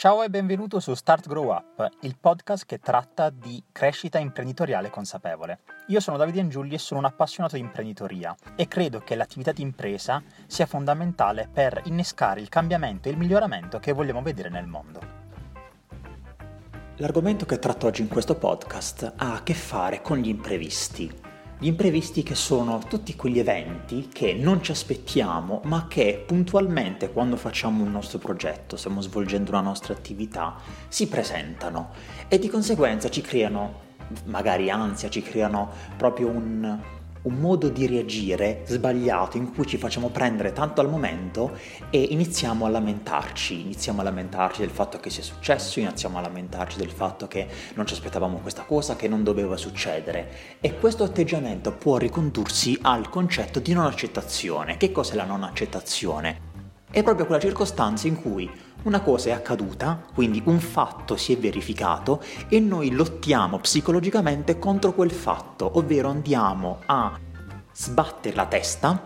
[0.00, 5.58] Ciao e benvenuto su Start Grow Up, il podcast che tratta di crescita imprenditoriale consapevole.
[5.88, 9.60] Io sono Davide Angiulli e sono un appassionato di imprenditoria e credo che l'attività di
[9.60, 15.00] impresa sia fondamentale per innescare il cambiamento e il miglioramento che vogliamo vedere nel mondo.
[16.96, 21.14] L'argomento che tratto oggi in questo podcast ha a che fare con gli imprevisti,
[21.60, 27.36] gli imprevisti che sono tutti quegli eventi che non ci aspettiamo, ma che puntualmente quando
[27.36, 30.56] facciamo un nostro progetto, stiamo svolgendo una nostra attività,
[30.88, 31.90] si presentano
[32.28, 33.88] e di conseguenza ci creano
[34.24, 36.80] magari ansia, ci creano proprio un,
[37.22, 41.56] un modo di reagire sbagliato in cui ci facciamo prendere tanto al momento
[41.90, 46.78] e iniziamo a lamentarci, iniziamo a lamentarci del fatto che sia successo, iniziamo a lamentarci
[46.78, 51.72] del fatto che non ci aspettavamo questa cosa, che non doveva succedere e questo atteggiamento
[51.72, 54.76] può ricondursi al concetto di non accettazione.
[54.76, 56.49] Che cos'è la non accettazione?
[56.92, 58.50] È proprio quella circostanza in cui
[58.82, 64.92] una cosa è accaduta, quindi un fatto si è verificato e noi lottiamo psicologicamente contro
[64.92, 67.16] quel fatto, ovvero andiamo a
[67.72, 69.00] sbattere la testa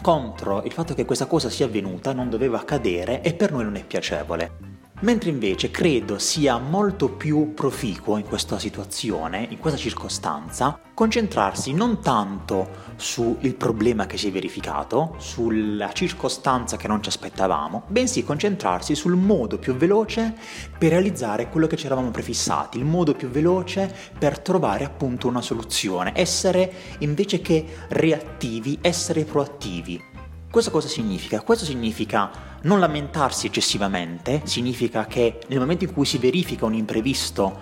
[0.00, 3.74] contro il fatto che questa cosa sia avvenuta, non doveva accadere e per noi non
[3.74, 4.57] è piacevole.
[5.00, 12.02] Mentre invece credo sia molto più proficuo in questa situazione, in questa circostanza, concentrarsi non
[12.02, 18.96] tanto sul problema che si è verificato, sulla circostanza che non ci aspettavamo, bensì concentrarsi
[18.96, 20.34] sul modo più veloce
[20.76, 25.42] per realizzare quello che ci eravamo prefissati, il modo più veloce per trovare appunto una
[25.42, 30.17] soluzione, essere invece che reattivi, essere proattivi.
[30.58, 31.40] Questo cosa significa?
[31.42, 37.60] Questo significa non lamentarsi eccessivamente, significa che nel momento in cui si verifica un imprevisto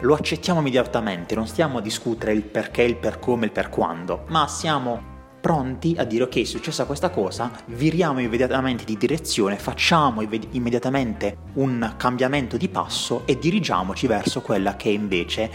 [0.00, 4.26] lo accettiamo immediatamente, non stiamo a discutere il perché, il per come, il per quando,
[4.28, 5.02] ma siamo
[5.40, 11.94] pronti a dire ok, è successa questa cosa, viriamo immediatamente di direzione, facciamo immediatamente un
[11.96, 15.50] cambiamento di passo e dirigiamoci verso quella che è invece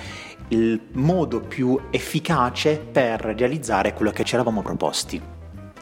[0.47, 5.34] il modo più efficace per realizzare quello che ci eravamo proposti.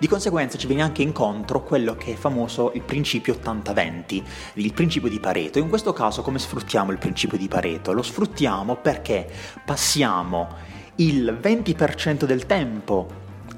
[0.04, 4.24] Di conseguenza ci viene anche incontro quello che è famoso il principio 80-20,
[4.56, 5.60] il principio di Pareto.
[5.60, 7.94] In questo caso come sfruttiamo il principio di Pareto?
[7.94, 9.26] Lo sfruttiamo perché
[9.64, 10.50] passiamo
[10.96, 13.08] il 20% del tempo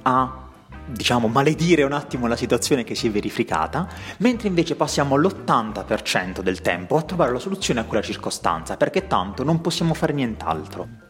[0.03, 0.49] a
[0.85, 6.61] diciamo, maledire un attimo la situazione che si è verificata, mentre invece passiamo l'80% del
[6.61, 11.04] tempo a trovare la soluzione a quella circostanza, perché tanto non possiamo fare nient'altro.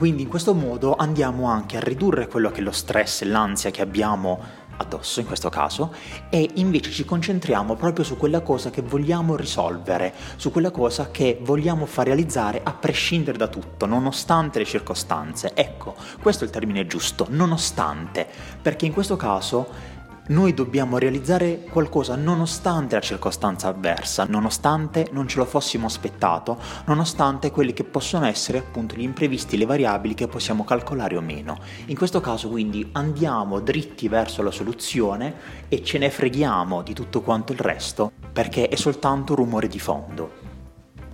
[0.00, 3.70] Quindi in questo modo andiamo anche a ridurre quello che è lo stress e l'ansia
[3.70, 4.40] che abbiamo
[4.78, 5.92] addosso in questo caso
[6.30, 11.38] e invece ci concentriamo proprio su quella cosa che vogliamo risolvere, su quella cosa che
[11.42, 15.52] vogliamo far realizzare a prescindere da tutto, nonostante le circostanze.
[15.52, 18.26] Ecco, questo è il termine giusto, nonostante,
[18.62, 19.89] perché in questo caso
[20.30, 27.50] noi dobbiamo realizzare qualcosa nonostante la circostanza avversa, nonostante non ce lo fossimo aspettato, nonostante
[27.50, 31.58] quelli che possono essere appunto gli imprevisti, le variabili che possiamo calcolare o meno.
[31.86, 35.34] In questo caso quindi andiamo dritti verso la soluzione
[35.68, 40.48] e ce ne freghiamo di tutto quanto il resto perché è soltanto rumore di fondo.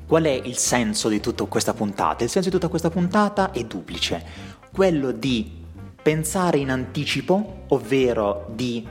[0.07, 2.23] Qual è il senso di tutta questa puntata?
[2.23, 4.25] Il senso di tutta questa puntata è duplice,
[4.71, 5.65] quello di
[6.07, 8.87] pensare in anticipo, ovvero di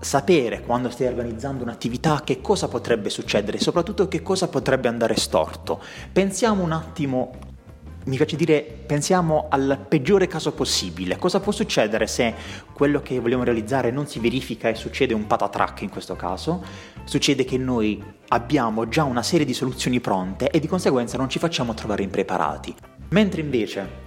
[0.00, 5.80] sapere quando stai organizzando un'attività che cosa potrebbe succedere, soprattutto che cosa potrebbe andare storto.
[6.12, 7.32] Pensiamo un attimo,
[8.04, 11.16] mi piace dire, pensiamo al peggiore caso possibile.
[11.18, 12.34] Cosa può succedere se
[12.72, 16.62] quello che vogliamo realizzare non si verifica e succede un patatrack in questo caso?
[17.04, 21.38] Succede che noi abbiamo già una serie di soluzioni pronte e di conseguenza non ci
[21.38, 22.74] facciamo trovare impreparati.
[23.10, 24.06] Mentre invece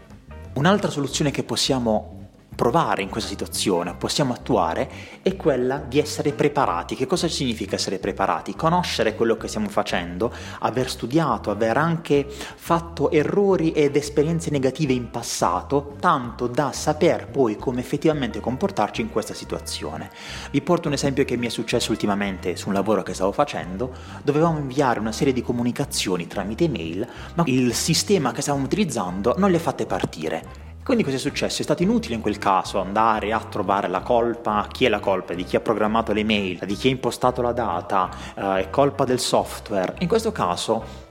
[0.53, 2.20] un'altra soluzione che possiamo
[2.53, 4.89] provare in questa situazione, possiamo attuare,
[5.21, 6.95] è quella di essere preparati.
[6.95, 8.55] Che cosa significa essere preparati?
[8.55, 15.09] Conoscere quello che stiamo facendo, aver studiato, aver anche fatto errori ed esperienze negative in
[15.09, 20.09] passato, tanto da saper poi come effettivamente comportarci in questa situazione.
[20.51, 23.93] Vi porto un esempio che mi è successo ultimamente su un lavoro che stavo facendo,
[24.23, 29.49] dovevamo inviare una serie di comunicazioni tramite email, ma il sistema che stavamo utilizzando non
[29.49, 31.61] le ha fatte partire quindi cosa è successo?
[31.61, 35.33] È stato inutile in quel caso andare a trovare la colpa, chi è la colpa?
[35.33, 39.05] Di chi ha programmato le mail, di chi ha impostato la data, eh, è colpa
[39.05, 39.95] del software.
[39.99, 41.09] In questo caso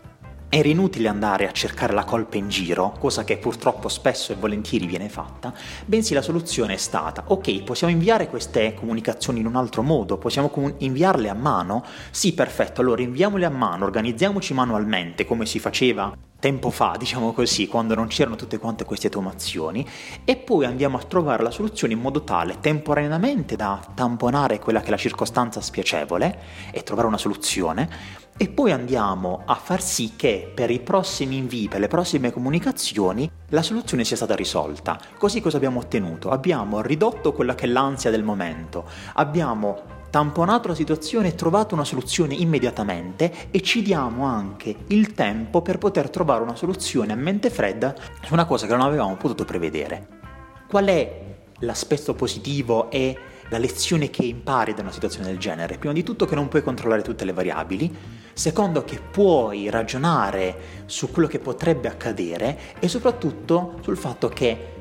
[0.53, 4.87] era inutile andare a cercare la colpa in giro, cosa che purtroppo spesso e volentieri
[4.87, 5.55] viene fatta,
[5.87, 10.51] bensì la soluzione è stata, ok, possiamo inviare queste comunicazioni in un altro modo, possiamo
[10.79, 11.85] inviarle a mano?
[12.11, 17.69] Sì, perfetto, allora inviamole a mano, organizziamoci manualmente come si faceva tempo fa, diciamo così,
[17.69, 19.87] quando non c'erano tutte quante queste automazioni,
[20.25, 24.89] e poi andiamo a trovare la soluzione in modo tale temporaneamente da tamponare quella che
[24.89, 26.39] è la circostanza spiacevole
[26.73, 27.89] e trovare una soluzione,
[28.37, 33.31] e poi andiamo a far sì che per i prossimi invii, per le prossime comunicazioni,
[33.51, 34.99] la soluzione sia stata risolta.
[35.19, 36.31] Così cosa abbiamo ottenuto?
[36.31, 41.85] Abbiamo ridotto quella che è l'ansia del momento, abbiamo tamponato la situazione e trovato una
[41.85, 47.49] soluzione immediatamente e ci diamo anche il tempo per poter trovare una soluzione a mente
[47.49, 50.19] fredda su una cosa che non avevamo potuto prevedere.
[50.69, 51.23] Qual è
[51.61, 53.17] l'aspetto positivo e
[53.49, 55.79] la lezione che impari da una situazione del genere?
[55.79, 57.95] Prima di tutto che non puoi controllare tutte le variabili,
[58.33, 64.79] secondo che puoi ragionare su quello che potrebbe accadere e soprattutto sul fatto che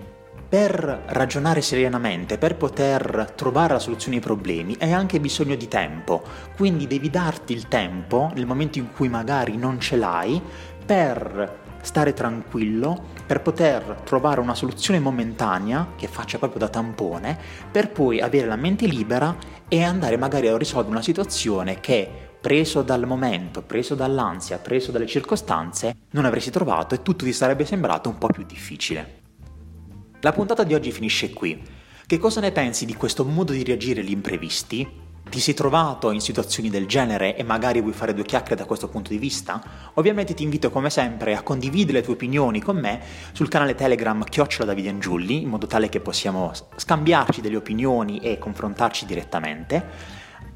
[0.50, 6.24] per ragionare serenamente, per poter trovare la soluzione ai problemi, hai anche bisogno di tempo.
[6.56, 10.42] Quindi devi darti il tempo, nel momento in cui magari non ce l'hai,
[10.84, 17.38] per stare tranquillo, per poter trovare una soluzione momentanea che faccia proprio da tampone,
[17.72, 19.36] per poi avere la mente libera
[19.68, 22.10] e andare magari a risolvere una situazione che
[22.42, 27.66] preso dal momento, preso dall'ansia, preso dalle circostanze, non avresti trovato e tutto ti sarebbe
[27.66, 29.19] sembrato un po' più difficile.
[30.21, 31.63] La puntata di oggi finisce qui.
[32.06, 34.86] Che cosa ne pensi di questo modo di reagire agli imprevisti?
[35.30, 38.89] Ti sei trovato in situazioni del genere e magari vuoi fare due chiacchiere da questo
[38.89, 39.63] punto di vista?
[39.94, 43.00] Ovviamente ti invito come sempre a condividere le tue opinioni con me
[43.31, 48.38] sul canale Telegram Chiocciola Davide Angiulli in modo tale che possiamo scambiarci delle opinioni e
[48.38, 49.88] confrontarci direttamente.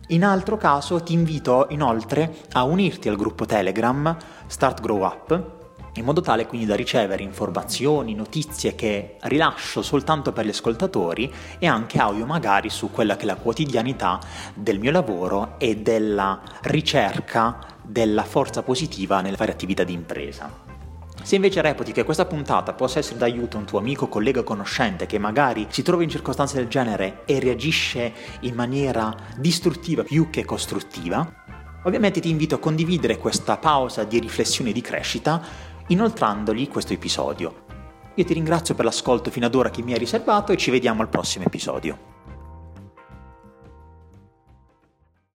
[0.07, 4.17] In altro caso ti invito inoltre a unirti al gruppo Telegram
[4.47, 5.61] Start Grow Up
[5.95, 11.67] in modo tale quindi da ricevere informazioni, notizie che rilascio soltanto per gli ascoltatori e
[11.67, 14.19] anche audio magari su quella che è la quotidianità
[14.55, 20.71] del mio lavoro e della ricerca della forza positiva nelle varie attività di impresa.
[21.21, 24.43] Se invece reputi che questa puntata possa essere d'aiuto a un tuo amico, collega o
[24.43, 30.29] conoscente che magari si trova in circostanze del genere e reagisce in maniera distruttiva più
[30.29, 31.43] che costruttiva,
[31.83, 37.65] ovviamente ti invito a condividere questa pausa di riflessione e di crescita inoltrandogli questo episodio.
[38.15, 41.01] Io ti ringrazio per l'ascolto fino ad ora che mi hai riservato e ci vediamo
[41.01, 42.12] al prossimo episodio.